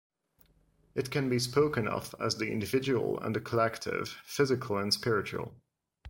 [0.95, 5.53] It can be spoken of as the individual and the collective, physical and spiritual.